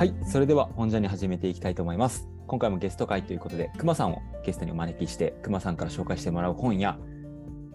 [0.00, 2.26] はい、それでは本ジャに始めていきたいと思います。
[2.46, 6.98] 今回もゲスト会ということで、くまさんをゲストにお招きして、くまさんから紹介してもらう本や、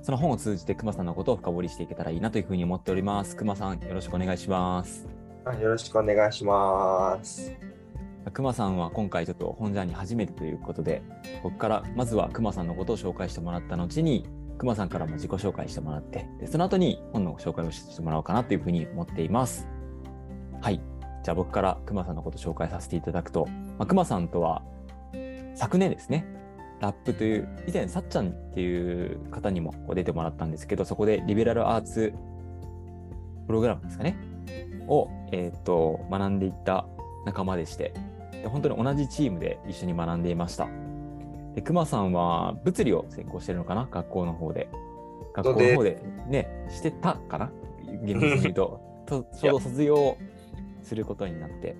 [0.02, 3.36] その本を通じてくまさんのことを深掘りしていけたらいいなというふうに思っております。
[3.36, 5.08] くまさん、よろしくお願いします。
[5.44, 7.54] はいよろしくお願いします。
[8.34, 11.04] くまさんは今回ちょっと本ジャに初めてということで、
[11.44, 14.26] 僕からまずはくまさんのことを紹介してもらった後に、
[14.58, 19.68] くまさんからも自己紹介してもらって、でその後に本の紹介をしてもらおうかなというふうに思っています。
[20.60, 20.82] はい。
[21.26, 23.48] じゃあ僕からくまさんのことを紹介させていただくと、
[23.80, 24.62] まあ、くまさんとは
[25.56, 26.24] 昨年ですね、
[26.80, 32.14] ラップという、以前さっちゃんっていう方にも出てもらったんですけど、そこでリベラルアーツ
[33.48, 34.16] プログラムですかね、
[34.88, 36.86] を、えー、と学んでいった
[37.26, 37.96] 仲間でして、
[38.32, 40.68] で本当に同じチームで一緒に学んでいました。
[41.56, 44.70] で、くまさんは物理を専攻してるのかな学校の方で。
[45.34, 47.52] 学校の方でね、してたかな
[48.04, 48.80] 厳密に言うと。
[49.06, 50.18] とちょうど卒業
[50.86, 51.76] することになって、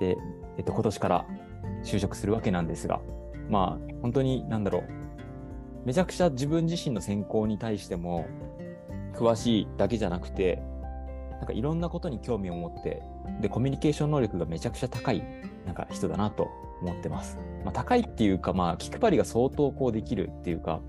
[0.00, 0.16] で、
[0.56, 1.26] えっと、今年から
[1.84, 3.00] 就職するわけなんですが、
[3.48, 4.84] まあ、本当に、なんだろう、
[5.84, 8.26] めちゃくちゃ自分自身の専攻に対しても
[9.14, 10.62] 詳しいだけじゃなくて、
[11.38, 13.02] なんかいろんなことに興味を持って、
[13.40, 15.22] で、コミュニケーション能力がめちゃくちゃ高い、
[15.64, 16.48] なんか人だなと
[16.82, 17.38] 思ってます。
[17.64, 20.80] まあ、高いっていうか、まあ、気配りが相当こうできるっていうか、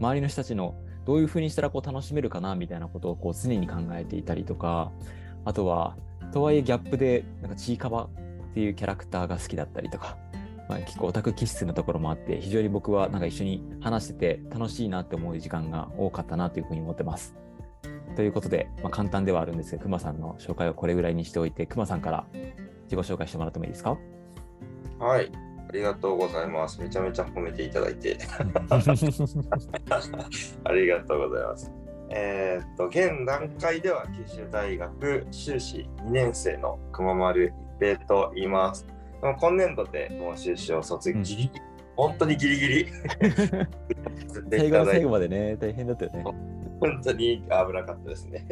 [0.00, 4.92] 周りの人たちのどういうふうにしたらこう楽しめるかなみたいなことをこう常に考えていたりとか、
[5.44, 5.96] あとは、
[6.32, 8.08] とはいえギャップで、なんかチーカバっ
[8.54, 10.16] ていうキャラクターが好きだったりとか、
[10.68, 17.34] まあ、結構オタク気質なところもあって、非常に僕はなんか一緒に話してて楽しいなって思う時間が多かったなというふうに思ってます。
[18.16, 22.26] ということで、まあ、簡単ではあるんですが、くまさんの紹介はこれぐらいにしておいて、くまさんから
[22.90, 23.96] 自己紹介してもらってもいいですか？
[24.98, 25.30] はい。
[25.68, 26.80] ありがとうございます。
[26.80, 28.18] めちゃめちゃ褒めていただいて。
[30.64, 31.70] ありがとうございます。
[32.10, 38.86] えーっと、現段階では九州大学修士2年生の熊丸一平と言います。
[39.20, 41.60] 今年度でもう修士を卒業、うんギリギリ、
[41.96, 42.86] 本当にギリギリ。
[44.50, 46.24] 最後の最後までね、大変だったよね。
[46.80, 48.46] 本当に危なかったですね。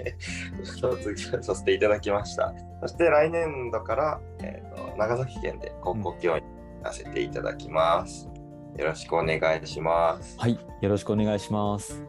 [0.65, 2.53] 卒業させていただきました。
[2.83, 6.43] そして来年度から、えーと長崎県で高校教員
[6.83, 8.29] させていただきます。
[8.77, 10.39] よろしくお願いします。
[10.39, 12.03] はい、よろしくお願いします。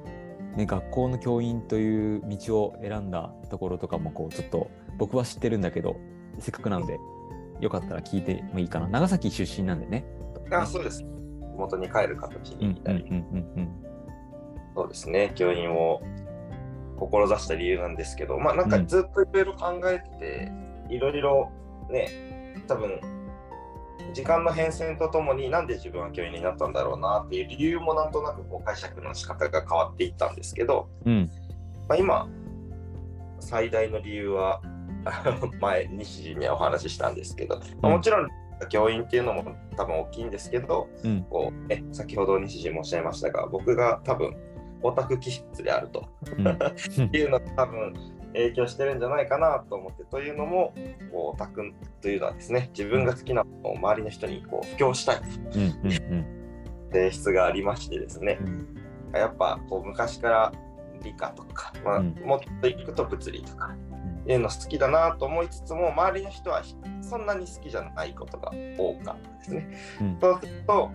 [0.57, 5.95] ね、学校の教員という道を選んだところとかも、こう、ちょっと僕は知ってるんだけど、
[6.40, 7.00] せっかくなので、
[7.62, 8.88] よかったら聞いてもいいかな。
[8.88, 10.06] 長崎出身なんでね。
[10.51, 11.03] あそうです。
[11.56, 13.68] 元に帰る形うんうんうんに
[14.75, 15.31] そうですね。
[15.35, 16.01] 教員を
[16.97, 20.51] 志した理由なんですけど、まあなんかうんずっといろいろ考えてて、
[20.89, 21.51] いろいろ
[21.89, 22.07] ね、
[22.68, 23.00] 多分
[24.13, 31.13] 時間の変遷とともになんで自分は教員になったんだろうなっていう理由もなんとなくこう解釈の仕方が変わっていったんですけど、うん。
[31.13, 31.29] うん。
[31.88, 32.29] まあ、今
[33.40, 34.62] 最大の理由は
[35.62, 38.29] 前西陣にはお話ししたんですけど、まあもちろん
[38.69, 39.44] 教員っていうのも
[39.75, 41.24] 多分大きいんですけど、うん。
[41.29, 44.35] こうね、先ほど西陣もおっしゃいましたが僕が多分
[44.81, 46.06] オタク気質であると
[46.38, 46.47] うん。
[47.16, 47.94] いうのが多分
[48.34, 50.74] 影響してるんじゃないかなと思ってというのも
[51.12, 56.38] こうオタクというのはですね自分が好きなものを周りの人にこう布教したいう。
[56.94, 58.78] 性質がありましてですねうん。
[59.14, 60.52] やっぱこう昔から
[61.04, 63.76] 理科とか、まあうんもっといくと物理とか
[64.28, 66.62] いうの好きだなと思いつつも周りの人は
[67.02, 69.78] そんなに好きじゃないことが多かったですね。
[70.02, 70.92] うんそうすると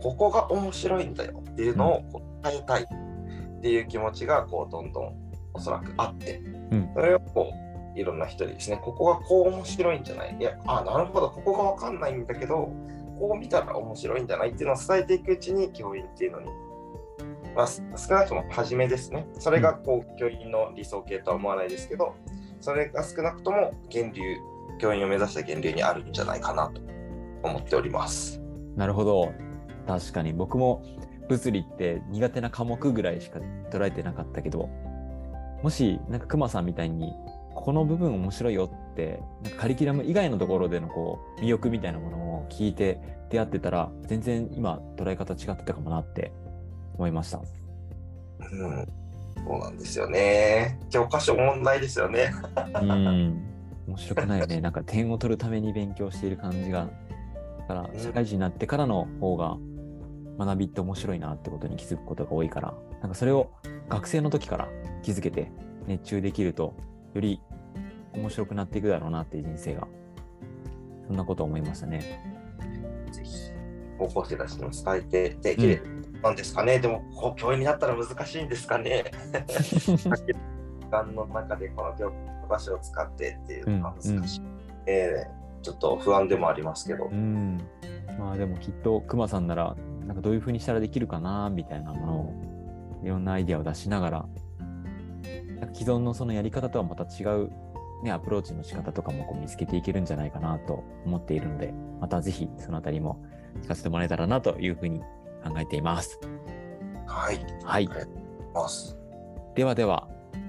[0.00, 5.21] ここが面白いんだよっていうのをこう伝えたいっていう気持ちがこうどんどん
[5.54, 6.40] おそらくあって、
[6.70, 6.90] うん。
[6.94, 7.52] それをこ
[7.96, 10.36] ういろんな人にですねここがこう面白いんじゃない？
[10.38, 11.30] いやあなるほど。
[11.30, 12.72] ここが分かんないんだけど
[13.18, 14.50] こう見たら面白いんじゃない？
[14.50, 16.46] っていうのを伝えていくうちに教員っていうのに、
[17.54, 19.26] まあ、す少なくとも初めですね。
[19.38, 22.14] それがこう教員の理想形とは思わないですけど
[22.60, 24.22] それが少なくとも源流
[24.80, 26.80] 教員を目指した源流にあるんじゃないかなと
[27.42, 28.40] 思っております。
[28.74, 29.32] なるほど。
[29.86, 30.32] 確かに。
[30.32, 30.82] 僕も
[31.28, 33.38] 物理って苦手な科目ぐらいしか
[33.70, 34.70] 捉えてなかったけど、
[35.62, 37.12] もしなんか熊さんみたいに
[37.54, 43.00] この部分面白いよってなんかカリキュラム以外のところでのこう魅力みたいなものを聞いて
[43.30, 46.32] 出会ってたら全然今捉え方違ってたかもなって
[46.94, 47.38] 思いました。
[47.38, 47.42] う
[48.44, 48.86] ん、
[49.46, 50.78] そうなんですよね。
[50.90, 52.32] 教科書問題ですよね。
[52.80, 53.52] うん。
[53.86, 54.60] 面白くないよね。
[54.60, 56.88] なんか点を取るために勉強している感じが。
[57.60, 59.56] だから社会人になってからの方が
[60.38, 63.50] 学びって面白いなってことに気づくことが多いから、なんかそれを
[63.88, 64.68] 学生の時から
[65.02, 65.50] 気づけて
[65.86, 66.74] 熱中できると、
[67.14, 67.40] より
[68.14, 69.86] 面白くなっていくだろうなっていう人生が。
[71.06, 72.22] そんなこと思いましたね。
[73.10, 73.50] ぜひ
[73.98, 75.82] 高校生たちにも伝えてできる
[76.22, 79.04] なんですかね、でもこう教員になったら難しいんですかね？
[79.84, 80.04] 時
[80.90, 82.12] 間の中でこの教
[82.48, 84.42] 科書を使ってっていうのは難しい。
[84.86, 87.14] えーちょっと不安でもありますけどう。
[87.14, 87.56] ん。
[88.18, 89.76] まあでもきっと熊さんなら、
[90.06, 94.26] なんかどういう風にしたらできるかなみたいなものを、いろんなアイデアを出しながら、
[95.60, 97.50] なんか既存のそのやり方とはまた違う、
[98.02, 103.24] ね、アプローチの仕方とかもこう見つけていけるんじゃないかなと思っているので、またぜひそのあたりも
[103.62, 105.00] 聞かせてもらえたらなというふうに
[105.44, 106.18] 考えています。
[107.06, 107.38] はい。
[107.64, 107.88] はい。
[108.54, 108.96] ます。
[109.54, 110.08] ではでは、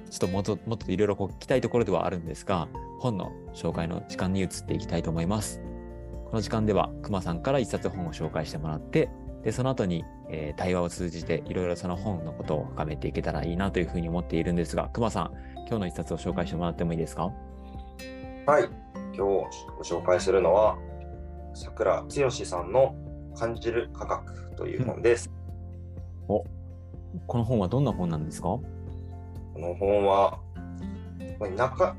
[0.10, 2.68] ちょっともっともっといろいろこう聞きたいところではあるんですが、
[3.00, 5.62] 本の紹介の時間に移っていきたいと思います。
[6.26, 9.10] この時間では、くまさんから一冊本を紹介してもらって、
[9.44, 15.32] で、その後に、えー対話を通じていろいろその本のことを深めていけたらいいなというふうに思っているんですが、くまさん、
[15.68, 17.32] 今日の一冊を紹介してもらってもいいですか？
[18.46, 18.70] はい。
[18.96, 19.48] 今日ご
[19.84, 20.78] 紹介するのは、
[21.54, 22.96] 桜剛さんの
[23.36, 25.30] 感じる科学という本です。
[26.28, 26.46] こ
[27.38, 28.48] の本はどんな本なんですか？
[28.48, 28.64] こ
[29.56, 30.40] の本は、
[31.56, 31.96] 中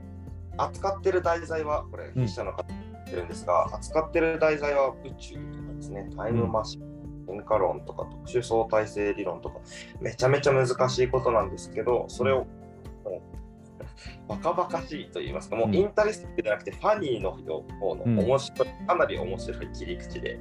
[0.56, 6.82] 扱ってる題材は、これ、筆者の方が言ってるんですが、扱ってる題材は宇宙とかですね、タイムマシン、
[7.26, 9.61] 進化論とか特殊相対性理論とか、
[10.00, 12.44] めちゃめちゃ難しいことなんですけど、それを、も
[13.05, 20.38] う、バカバカしいと言いますか、もううん interesting じゃなくて、 funny の方のうん面白い、かなり面白い切り口で、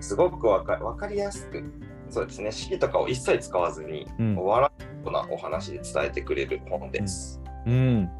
[0.00, 1.62] すごくわかわかりやすく、
[2.10, 4.36] そうですね、式とかを一切使わずに、うん。
[4.36, 7.40] 笑うようなお話で伝えてくれる本です。
[7.66, 8.10] うん。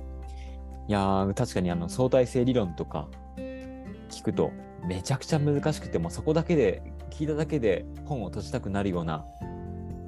[0.88, 3.08] いやー、確かにあの相対性理論とか
[4.08, 4.52] 聞くと、
[4.86, 9.24] めちゃくちゃ難しくて、もうそこだけで、聞いただけで本を閉じたくなるような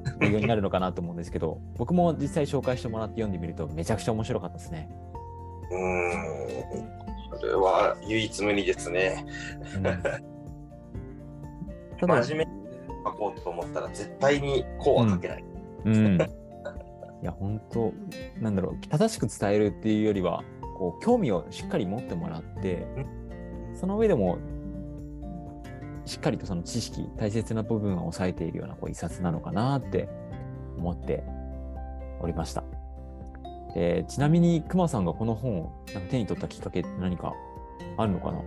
[0.21, 4.89] 内容になるのかなと思うんですけど、僕も実際紹介してもらって読んでみると、めちゃくちゃ面白かったですね。
[5.71, 5.79] うー
[7.37, 9.25] ん、それは唯一無二ですね。
[9.77, 9.93] うん、た
[12.07, 12.51] だ、真面目に
[13.05, 15.45] 書こうと思ったら絶対にこうは書けない。
[15.85, 16.19] うん。
[17.23, 17.93] いや、本当
[18.41, 20.43] なんだろう、正しく伝えるっていうよりは、
[20.79, 22.87] こう、興味をしっかり持ってもらって、
[23.75, 24.39] その上でも、
[26.09, 30.09] しっかりとその知識、大切な部分を抑えているようなこう一冊なのかなって
[30.79, 31.23] 思って
[32.21, 32.65] おりました。
[33.75, 37.35] でちなみに、熊さんがこの本をなんか手に取ったきっかけって何か
[37.99, 38.41] あるのかな？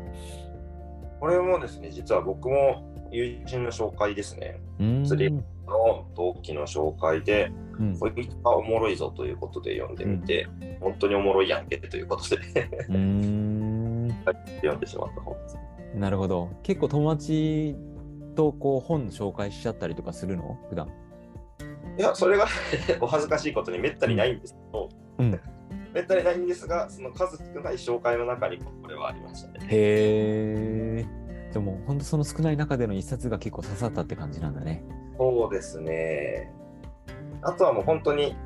[1.19, 4.59] これもですね、実は僕も友人の紹介ですね。
[5.05, 10.47] 釣りの同期の紹介で、うんこいつがおもろいぞということで読んでみて、
[10.79, 12.37] 本当におもろいやんけということで。
[12.89, 15.57] 読んでしまった本です。
[15.95, 16.49] なるほど。
[16.63, 17.75] 結構友達
[18.35, 20.57] とこう本紹介しちゃったりとかするの？
[20.69, 20.87] 普段。
[21.97, 22.47] いや、それが
[23.01, 24.89] お恥ずかしいことにめったにないんですけど、
[25.19, 25.39] うん
[25.93, 29.59] めったにないんですが、その数少ない紹介の中にこれはありましたね。
[29.69, 31.05] へえ。
[31.51, 34.85] でも本当その少ない中での一冊が結構刺さったって感じなんだね。
[35.17, 36.49] そうですね。
[37.41, 38.37] あとはもう本当に、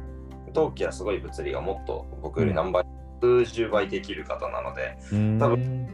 [0.53, 2.83] 同期はすごい物理がもっと僕より何倍、
[3.21, 4.97] 数十倍できる方なので、
[5.39, 5.87] 多分。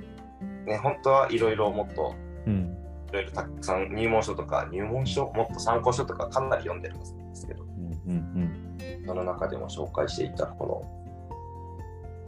[0.65, 2.15] ね、本当はいろいろもっと、
[2.45, 2.77] うん。
[3.09, 10.87] いろいろたくさん入門書とか、入門書、もっと参考書とかかなり読んでるんですけど、うんうんその中でも紹介していたこ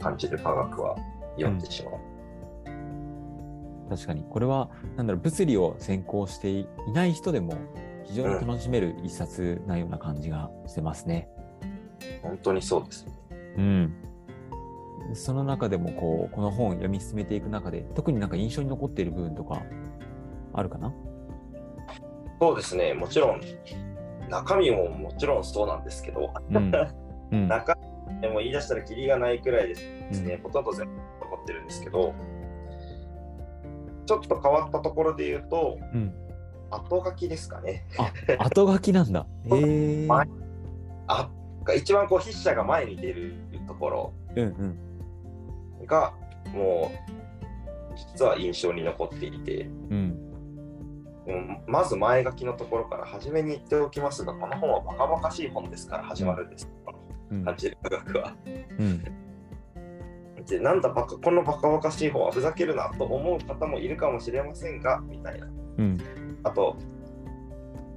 [0.00, 0.96] 感じる科学は
[1.36, 1.94] 読んでしまう。
[2.66, 3.88] うん。
[3.88, 4.24] 確かに。
[4.28, 7.54] これは、なんだろう、物理を専攻していない人でも
[8.04, 11.28] 非常に楽しめる一冊なような感じがしてますね。
[12.22, 13.12] 本当にそうですね。
[13.56, 13.94] うん。
[15.12, 19.62] その中でもこう、この本を読み進めていく中で、特になんか印象に残っている部分とか
[20.52, 20.92] あるかな？
[22.40, 23.40] そうですね、もちろん、
[24.28, 26.72] 中身ももちろんそうなんですけど、うん。
[27.32, 27.48] うん。
[27.48, 27.76] 中
[28.08, 32.14] 身でも言い出したらキリがないくらいですね、ほとんど全部残ってるんですけど、
[34.06, 36.14] ちょっと変わったところで言うと、うん。
[36.70, 37.86] 後書きですかね。
[38.38, 39.26] あ、後書きなんだ。
[39.52, 40.06] へえ。
[40.06, 40.26] 前
[41.06, 41.30] あ
[41.76, 43.34] 一番こう筆者が前に出る
[43.66, 44.78] ところうんうん。
[45.86, 46.14] が、
[46.52, 50.20] もう、実は印象に残っていて、うん。
[51.26, 56.70] うんまず前書きのところから初めに言っておきますが、この本はバカバカしい本ですから始まるんです。
[57.30, 58.36] うん感じる科学は。
[58.78, 59.04] うん。
[60.44, 65.46] で、なんだバカ、このバカバカしい本はふざけるなと思う方もいるかもしれませんが、みたいな。
[65.78, 65.98] うん。
[66.42, 66.76] あと、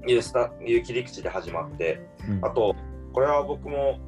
[0.08, 2.76] いうスタいう切り口で始まって、うんあと、
[3.14, 4.00] これは僕も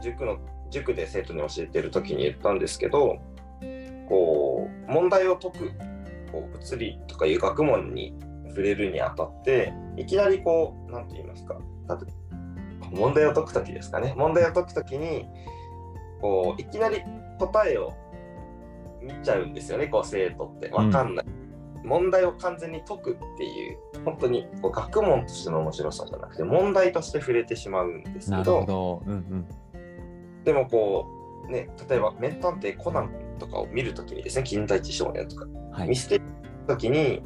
[0.00, 0.38] 塾の
[0.74, 3.18] 塾で生徒に教えてる時に言ったんですけど、
[4.08, 5.70] こう、問題を解く、
[6.32, 8.14] こう物理とかいう学問に
[8.48, 11.58] 触れるにあたって、いきなりこう、なんて言いますか、
[12.90, 15.26] 問題を解く時ですかね、問題を解く時に、
[16.20, 17.02] こう、いきなり
[17.38, 17.92] 答えを
[19.00, 20.68] 見ちゃうんですよね、こう生徒って。
[20.70, 21.26] わかんない。
[21.84, 29.02] 問題を完全に解くっていう、本当にこう学問としての面白さじゃなくて、問題として触れてしまうんですなけど、るほど。
[29.06, 29.46] うんうん。
[30.44, 31.06] でもこ
[31.48, 35.96] う、ね、例えば名探偵コナンとかを見るときにですね、金田一少年とか、はい見。
[35.96, 36.24] 捨てる
[36.68, 37.22] ときに、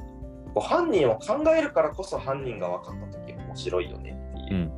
[0.55, 4.73] こう犯人を考えるからこそ犯人が分かったとき面白いよねっていうう、ん。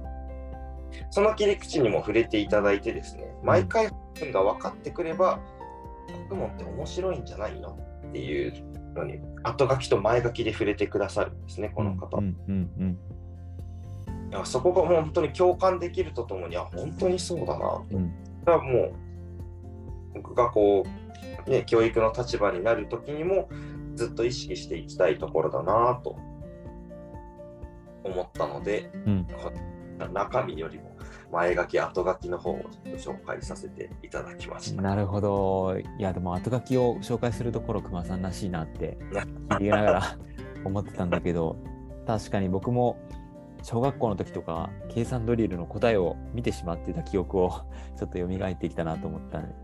[1.10, 5.40] その切り口にも触れていただいてですね、毎回犯人が分かってくれば、
[6.30, 7.78] 学問って面白いんじゃないの
[8.08, 8.52] っていう
[8.94, 12.18] のに、後書きと前書きで触れてくださるんですね、この方。
[12.18, 12.98] うんうんうん
[14.44, 17.82] そこがもう本当に共感できるとともに、あ、本当にそうだな。
[17.90, 18.92] うんそれはもう、
[20.14, 20.84] 僕がこ
[21.46, 23.48] う、ね、教育の立場になるときにも、
[23.94, 26.16] ずっと意識していきたいところだなと
[28.04, 29.26] 思ったので、うん
[30.14, 30.96] 中身よりも
[31.30, 32.60] 前書き、後書きの方を
[32.96, 34.82] 紹介させていただきました。
[34.82, 35.78] なるほど。
[35.78, 38.98] いや、でも後書きを紹介するところ、熊さんらしいなって
[39.58, 40.02] 言いながら
[40.64, 41.56] 思ってたんだけど、
[42.06, 42.96] 確かに僕も
[43.62, 47.50] 小学校の時とか、計算ドリルの答えを見てしまってた記憶を
[47.96, 49.54] ちょっと蘇ってきたなと思ったね。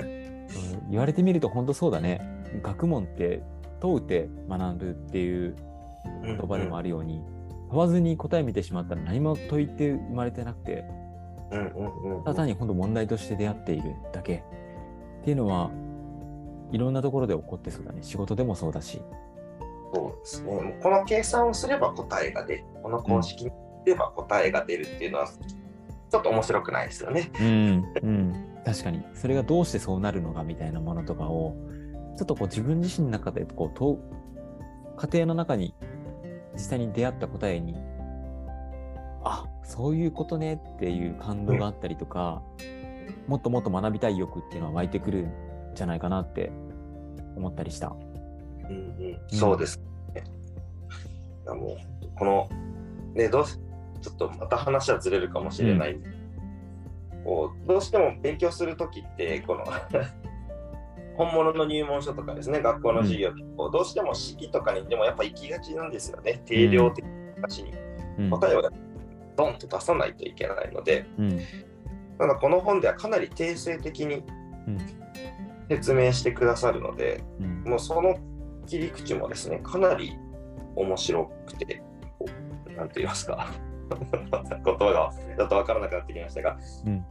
[0.00, 2.20] うん言われてみると本当そうだね。
[2.62, 3.42] 学問って
[3.78, 5.54] 問うて学ぶっていう
[6.24, 7.22] 言葉でもあるように、
[7.70, 10.84] 問わずに答え見てしまったら何も問いって生まれてなくて、
[11.52, 14.36] うんうんうんただ単に本当問題として出会っているだけ
[15.20, 15.70] っていうのは
[16.70, 19.02] いろんなところで起こってそうだね仕事でもそうだし
[19.92, 20.52] そうですね。
[20.52, 22.64] もうこの計算をすれば答えが出る。
[22.82, 23.54] この公式にす
[23.86, 27.30] れば答えが出るっていうのは、ちょっと面白くないですよね。
[27.40, 31.54] うん、うん、確かにそれがどうしてそうなるのかみたいなものとかを
[32.16, 33.98] ちょっとこう自分自身の中でこうと
[34.96, 35.74] 家庭の中に
[36.54, 37.76] 実際に出会った答えに
[39.22, 42.42] あそういうことねっていう感動があったりとか、
[43.28, 45.32] もっともっと学びたい欲っていうのは湧いてくるん
[45.74, 46.50] じゃないかなって
[47.36, 47.94] 思ったりした。
[48.70, 49.80] うんうん、そうです。
[50.14, 50.24] ね。
[51.44, 52.48] いやもうこの
[53.14, 53.58] ねどうし
[54.00, 55.98] ちょっとまた話はずれるかもしれない、
[57.24, 59.64] こうどうしても勉強するときってこの
[61.16, 66.42] 本物の入門書とかですね学校の授業うどうしても式とかにでもやっぱ行きがちなんですよね。
[66.46, 67.72] 定量的な話に。
[68.18, 68.30] うん。
[68.30, 68.62] 答えを
[69.36, 71.06] ドンと出さないといけないので。
[71.18, 71.40] うん。
[72.18, 74.24] ただこの本ではかなり定性的に
[74.66, 74.78] うん。
[75.68, 77.64] 説明してくださるので、うん。
[77.64, 78.16] もうその
[78.70, 80.16] 切り口もですね、かなり
[80.76, 81.82] 面白くて、
[82.76, 83.48] なんて言いますか、
[83.90, 87.04] 言葉がちょっと分からなくなってきましたが、うん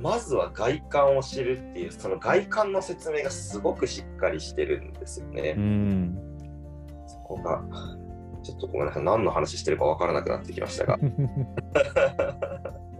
[0.00, 5.54] まずは外観を知るっていう、その外観の説明がすごくしっかりしてるんですよね。
[5.56, 6.16] うん
[7.04, 7.64] そこが、
[8.44, 10.98] ちょっとごめんなさい、何の話してるか分からなくなってきましたが。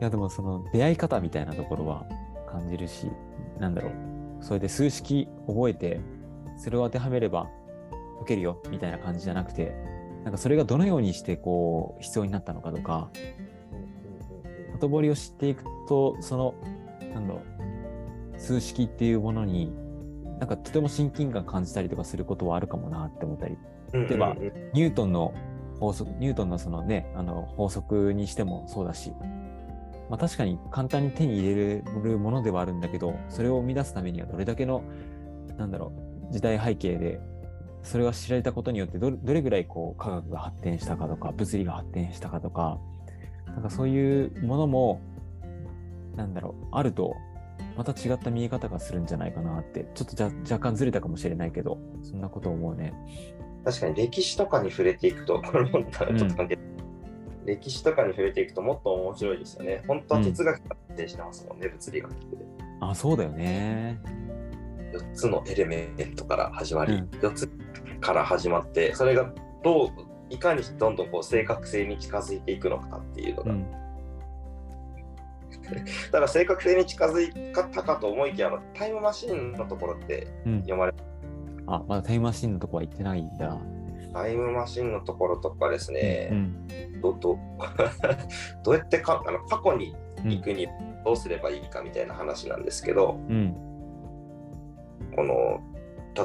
[0.01, 2.05] いやでもその出会い方みたいなところは
[2.47, 3.11] 感じるし
[3.59, 3.93] なんだろう
[4.41, 6.01] それで数式覚えて
[6.57, 7.49] それを当てはめれば
[8.19, 9.75] 解けるよみたいな感じじゃなくて
[10.25, 13.11] なんかそれがどのようにしてこう必要になったのかとか
[14.73, 16.55] ほとぼりを知っていくとその
[17.15, 17.41] なんだろ
[18.37, 19.73] う数式っていうものに
[20.39, 23.57] なんかとても親近感感じたりとかすることはあるかもなって思ったり。
[23.93, 24.37] 例えば
[24.75, 25.35] ニュートンの
[25.81, 29.13] 法則、ニュートンのそのね、あの法則にしてもそうだし、
[30.11, 34.83] まあ確かに簡単に手に入れるものではあるんだけど、それを生み出すためにはどれだけの、
[35.57, 35.93] なんだろ
[36.31, 37.21] う、時代背景で、
[37.83, 42.79] それが知られたことによってどれどれぐらいこう科学が発展したかとか、物理が発展したかとか、
[43.47, 45.01] なんかそういうものも、
[46.17, 47.17] なんだろう、あると、
[47.77, 52.93] また違った見え方がするんじゃないかなって、ちょっとじゃ若干ずれたかもしれないけど、そんなことを思うね。
[53.65, 56.59] 確かに歴史とかに触れていくと、これもちょっと関係、
[57.47, 59.83] 歴史とかに触れていくともっと面白いですよね。
[59.87, 62.13] 本当は哲学が発展してますもんね、物理学。
[62.81, 64.01] あ、そうだよね。
[64.93, 67.51] 4つのエレメントから始まり、うん4つ
[68.01, 69.89] から始まって、それがどう、
[70.31, 73.71] いかにどんどんこう正確性に近づいていくのかっていうのが、うん。
[73.71, 73.79] だ
[76.13, 80.59] から正確性に近づいたかと思いきや、タイムマシンのところってうん。
[80.61, 80.95] 読まれ
[81.67, 83.59] あ、まだタイムマシンのとこは行ってないんだ。
[84.13, 86.67] タイムマシンのところとかですうね、ん。
[87.01, 87.39] どど
[88.65, 90.67] どうやってかあの過去にうん行くに
[91.05, 93.55] どうすればいいかみたいな話なんですけど、うん。
[95.15, 95.61] この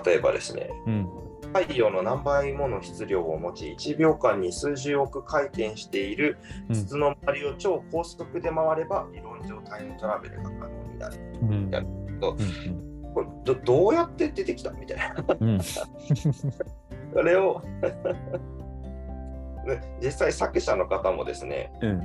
[0.04, 1.10] 例えばですね、うん。
[1.54, 6.38] 太陽の何倍もの質量を持ち、1秒間に数十億回転している
[6.70, 11.18] うん筒の周りを超高速で回れば、理論上タイムトラベルが可能になる。
[11.42, 11.70] うん。
[11.70, 11.88] やる
[12.20, 13.14] とうん。
[13.14, 15.16] これどどうやって出てきたみたいな。
[15.40, 15.60] うん。
[17.14, 17.62] それを
[19.68, 22.02] ね実際作者の方もですね、うん。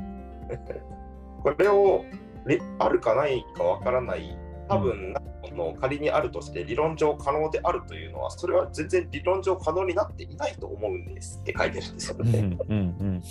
[1.43, 2.05] これを
[2.45, 4.37] れあるかないかわからない、
[4.69, 5.21] 多分な
[5.59, 12.33] の仮にあるとして理論上可能であるというのは、それは全然理論上可能になっていないと思うんですって書いてるんですようん。
[12.33, 12.59] ね。
[12.71, 13.23] うん。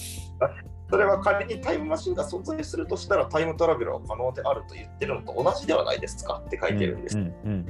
[0.90, 7.18] それは仮にタイムマシンが存在するとしたらタイムトラベルは可能であると言ってるのと同じではないですかって書いてるんです。
[7.18, 7.26] うん。
[7.26, 7.68] うん。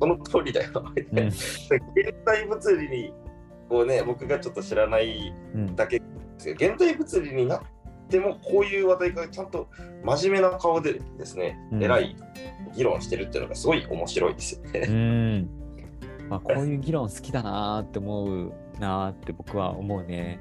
[0.00, 0.70] その通りだよ。
[0.74, 3.12] うん現代物理に
[3.68, 6.04] こうね僕がちょっと知らないうんだけで
[6.38, 7.60] すけど現代物理になっ
[8.08, 9.68] てもこういう話題がちゃんと
[10.04, 12.16] 真面目な顔でですね、うん偉い
[12.76, 14.86] 議論してるっていうのがすごい面白いですようね。
[15.40, 15.48] ん。
[16.28, 20.40] まあ、こういう議論好きだなーって思うなーって僕は思うね。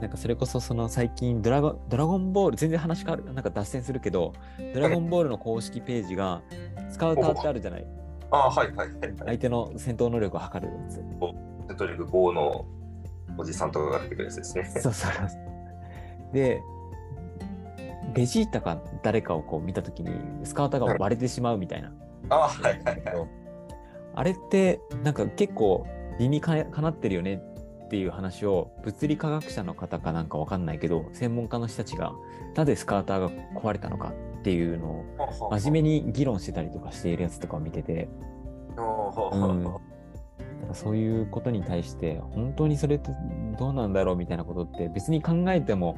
[0.00, 4.32] なんかそれこそその最近ドラゴン、ドラゴンボール、全然話変わる、なんか脱線するけど、
[4.74, 6.42] ドラゴンボールの公式ページが、
[6.90, 7.86] スカウターってあるじゃない？
[8.30, 9.14] ああはいはいはい、はい。
[9.18, 10.96] 相手の戦闘能力を測るやつ。
[11.68, 12.64] セトリック5の
[13.36, 14.64] おじさんとかが出てくるやつですね。
[14.80, 15.10] そうそう。
[16.32, 16.62] で、
[18.14, 20.10] ベジータか誰かをこう見たときに、
[20.44, 21.92] スカウターが割れてしまうみたいな。
[22.30, 23.28] ああはいはいはい。
[24.14, 25.86] あれってなんか結構
[26.18, 27.40] 理にかかなってるよね
[27.84, 32.12] っていう話を物理科学者の方かなんかわかんないけど専門家の人たちが
[32.54, 35.04] なぜスカウターが壊れたのかっていうのを
[35.52, 38.08] 真面目に議論してたりとかしているやつとかを見てて、
[39.32, 43.10] うん、そういうことに対して本当にそれって
[43.58, 45.96] どうなんだろうみたいなことって別に考えても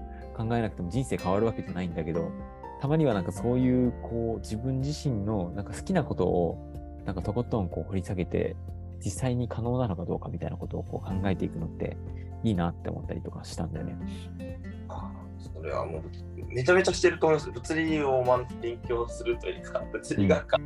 [0.48, 2.30] 考えなくても人生変わるわけじゃないんだけど
[2.80, 8.56] たまにはなんかそういうこう自分自身のなんか好きなことをなんかとことんこう掘り下げて
[9.04, 11.96] 実際に可能なのかどうかみたいなことをこう考えていくのって
[12.42, 13.96] いいなって思ったりとかしたんだよね。
[15.38, 16.02] それはもう
[16.48, 17.50] めちゃめちゃしてると思います。
[17.50, 20.58] 物理をま勉強するというか、物理学科、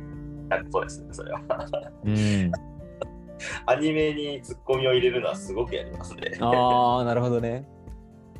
[0.71, 1.41] そうですね、それは。
[2.03, 2.51] うん、
[3.65, 6.37] アニメにツッコミを入れるのはすごくやりますね。
[6.41, 7.67] ああなるほどね。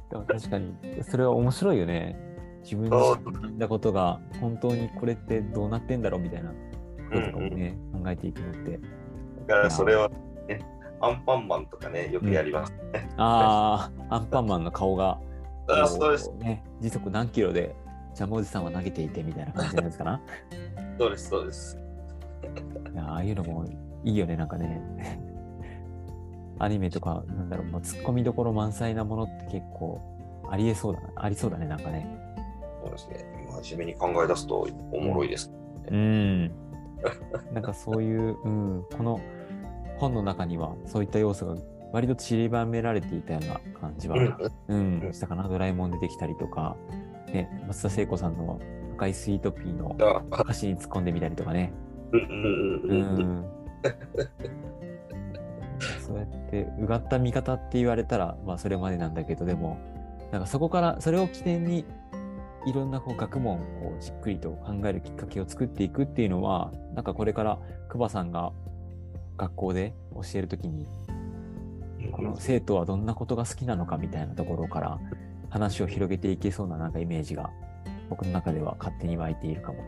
[0.10, 2.18] でも確かにそれは面白いよね。
[2.64, 3.16] 自分の
[3.52, 6.56] 見たことが本当にこれってどうなってんだろうみたいなこ
[7.14, 8.80] ととかもね、考えていくのって。
[9.48, 10.10] だからそれは、
[10.48, 10.66] ね、
[11.00, 13.08] アンパンマンとかね、よくやりますね。
[13.18, 15.20] ああ、アンパンマンの顔が、
[15.68, 17.76] ああ、そうですね、時速何キロで
[18.16, 20.22] ジャムおじさんは投げていてみたいな感じのやつかな？
[20.98, 21.78] そうです、そうです。
[22.98, 23.66] ああいうのも
[24.04, 24.82] いいよね、なんかね。
[26.60, 30.02] アニメとか、なんだろう、もう突っ込みどころ満載なものって結構
[30.50, 32.08] ありえそうだな、ありそうだね、なんかね。
[32.84, 33.36] そうですね。
[33.64, 35.52] 真面目に考え出すとおもろいです。
[35.90, 36.52] うん。
[37.54, 39.20] なんかそういう、うん、この
[39.98, 41.56] 本の中にはそういった要素が
[41.92, 44.18] 割と散りばめられていたような感じは、
[44.68, 45.48] うんうん、したかな。
[45.48, 46.76] ドラえもん出てきたりとか、
[47.28, 48.60] ね、松田聖子さんの
[48.96, 51.74] 赤いスイートピーのあ歌詞に突っ込んでみたりとかね。
[52.12, 53.46] うん
[56.06, 59.80] そうやってうがった見方って言われたら、まあそれまでなんだけど、でも、
[60.32, 61.86] なんかそこから、それを起点に、
[62.68, 68.52] いろんなこう学問をこうじっくりと考えるきっかけを作っていくっていうのは、なんかこれから久保さんが
[69.38, 70.88] 学校で教えるときに、
[72.12, 75.00] この生徒はどんなことが好きなのかみたいなところから
[75.50, 77.50] 話を広げていけそうななんかイメージが
[78.10, 79.84] 僕の中では勝手に湧いているかも。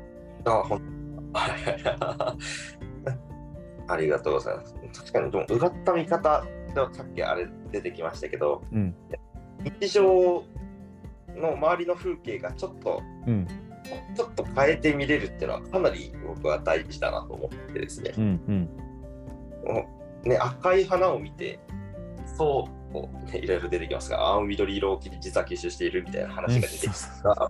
[1.34, 2.36] あ
[3.88, 4.76] ありがとうございます。
[4.94, 8.96] 確かに、でもうがった見方ではさっきあれ出てきましたけど、うん。
[9.80, 10.44] 日常
[11.36, 13.48] の周りの風景がちょっと、うん。
[14.16, 18.14] ちょっと変えて見れるっていうのはかなり僕は大事だなと思ってですね。
[18.18, 18.24] うん。
[18.48, 18.70] うん。
[20.30, 21.60] ね赤い花を見て、
[22.38, 27.48] そう、こうね、いろいろ出てきますが、青緑色を実は吸収しているみたいな話が出てきますが、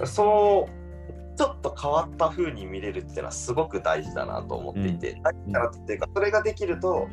[0.06, 0.68] その
[1.36, 7.08] ちょっと変わった風に見れるっていうのはすごく大事だなと思っていて、大事だなっていうか、それができると、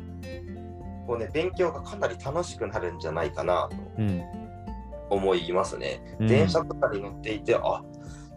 [1.06, 4.22] こうね、勉強がかなり楽しくなるんじゃないかなとうん。
[5.10, 6.00] 思いますね。
[6.20, 7.82] うん電車とかに乗っていて、あ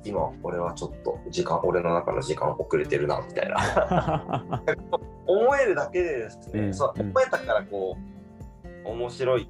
[0.04, 4.62] 今俺はちょっと時間、俺の中の時間遅れてるなみたいな。
[5.28, 7.98] 思えるだけでですね、うんそううん思えたからこ
[8.86, 9.50] う面白い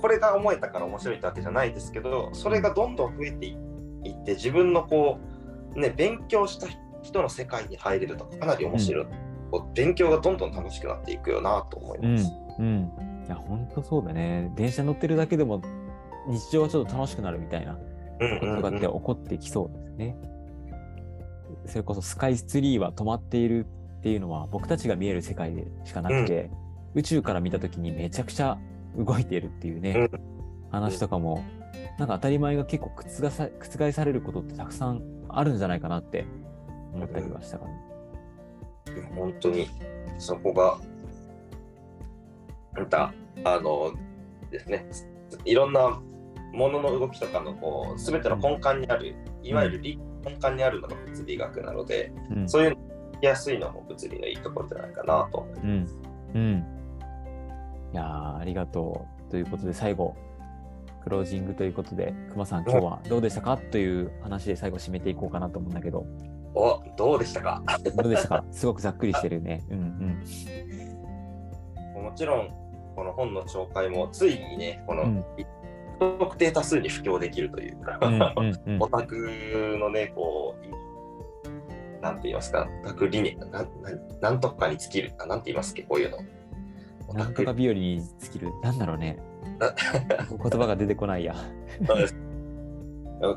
[0.00, 3.56] これが思えたから面白いってわけじゃないですけどそれがどんどん増えてい
[4.10, 5.31] って自分のこう
[5.74, 6.66] ね勉強した
[7.02, 9.06] 人の世界に入れるとかなり面白い、
[9.50, 12.30] こう勉強がどんどん楽しくなっていくよなと思います。
[12.58, 12.64] うん。
[12.64, 13.24] うん。
[13.26, 14.52] いや、ほんとそうだね。
[14.56, 15.62] 電車乗ってるだけでも
[16.26, 17.78] 日常はちょっと楽しくなるみたいな
[18.20, 20.16] うんことって起こってきそうですね。
[21.66, 23.66] それこそスカイツリーは止まっている
[23.98, 26.50] っていうのは僕たちが見える世界でしかなくて、
[26.94, 28.58] 宇宙から見た時にめちゃくちゃ
[28.96, 30.10] 動いているっていうね、
[30.70, 31.44] 話とかも、
[31.98, 35.02] なんか当たり前が結構覆さ覆されることってたくさん
[35.32, 36.26] あるんじゃないかなって
[36.94, 37.72] 思ったりはしたかな。
[39.14, 39.68] 本当に
[40.18, 40.78] そこが
[42.74, 43.12] また
[43.44, 43.92] あの
[44.50, 44.86] ですね
[45.44, 46.00] いろんな
[46.52, 52.48] ものの動きとかのこう全ての根幹にあるいわゆる理根幹にあるのが物理学なので、うん。
[52.48, 55.98] そういうのやりやすいのも物理のいいところじゃないかなと思います。
[56.34, 56.38] うん。
[56.38, 56.66] うん。
[57.92, 59.30] いやーありがとう。
[59.30, 60.14] ということで、最後、
[61.02, 63.56] クロージングということで、熊さん、今日はどうでしたか？
[63.56, 66.06] という話で最後締めていこうかなと思うんだけど。
[66.54, 67.62] お、どうでしたか？
[67.96, 68.44] どうでしたか？
[68.52, 69.62] すごくざっくりしてるね。
[69.70, 70.22] うん
[72.02, 72.48] もちろん、
[72.94, 75.24] この本の紹介もついにね、この、うん
[75.98, 78.14] 不特定多数に布教できるというか、うん。
[78.14, 83.68] うんうんうん オタクのね、こう、なんて言いますか、オタク理念、なんなん
[84.20, 86.18] なんとかに尽きる、あなんて言いますっけ、こういうの。
[87.06, 88.50] オタクなんとか日和に尽きる。
[88.62, 89.18] なんだろうね。
[90.30, 91.34] 言葉が出てこないや。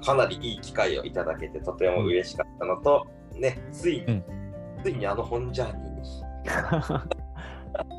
[0.01, 4.23] かなりいい機会をいただけてとても嬉しかったのと、ね、ついに、うん
[4.83, 6.01] ついにあの本ジャーニーに、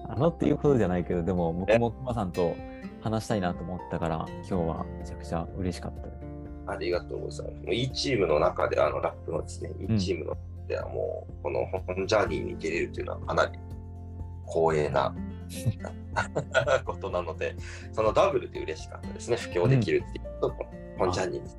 [0.09, 2.55] あのっていうことじゃないけど、でも僕も熊さんと
[3.03, 6.73] 話したいなと思ったから、今日はめちゃくちゃ嬉しかった。
[6.73, 7.65] ありがとうございます。
[7.65, 13.59] もういいチームの中で、あのラップのですね、いんいチームの中ではもう、この本ジャーニーに出れるというのはかなり
[14.47, 15.13] 光栄な
[16.85, 17.57] ことなので、
[17.93, 20.55] そのダブルで嬉しかったですね、布教できるっていうと、
[20.99, 21.59] 本ジャーニーです。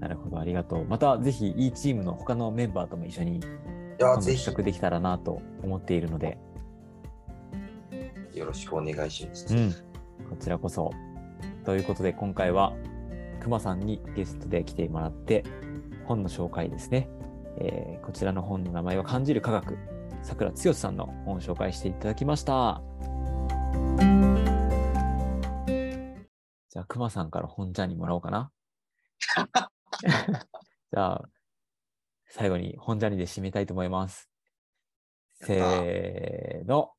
[0.00, 0.84] なるほど、ありがとう。
[0.84, 3.40] またぜひ、いいチームの他のメンバーとも一緒に
[3.98, 6.38] 企画できたらなと思っているので、
[8.34, 9.54] よろしくお願いします。
[9.54, 9.70] うん、
[10.28, 10.90] こちらこそ。
[11.64, 12.74] ということで、今回は
[13.40, 15.44] 熊さんにゲストで来てもらって、
[16.04, 17.08] 本の紹介ですね。
[17.58, 19.78] えーこちらの本の名前は感じる科学、
[20.24, 22.82] 桜剛さんの本を紹介していただきました。
[26.70, 28.50] じゃあ、熊さんから本ちゃんにもらおうかな。
[30.90, 31.28] じゃあ、
[32.26, 34.30] 最後に本ジャニで締めたいと思います。
[35.34, 36.90] せーの。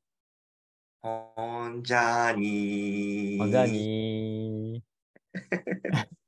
[1.02, 3.38] 本ジャーニー。
[3.38, 6.25] 本ジャニー。